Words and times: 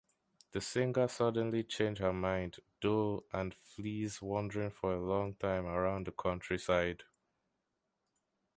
The 0.53 0.61
singer 0.61 1.07
suddenly 1.07 1.61
change 1.63 1.99
her 1.99 2.11
mind, 2.11 2.57
though, 2.81 3.25
and 3.31 3.53
flees 3.53 4.19
wandering 4.19 4.71
for 4.71 4.95
a 4.95 4.99
long 4.99 5.35
time 5.35 5.67
around 5.67 6.07
the 6.07 6.11
countryside. 6.11 7.03